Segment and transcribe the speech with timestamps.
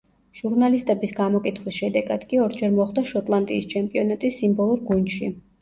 [0.37, 5.35] ჟურნალისტების გამოკითხვის შედეგად კი ორჯერ მოხვდა შოტლანდიის ჩემპიონატის სიმბოლურ გუნდში.